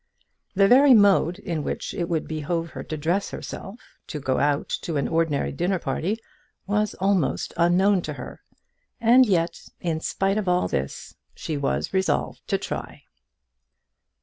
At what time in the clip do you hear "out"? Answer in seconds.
4.39-4.67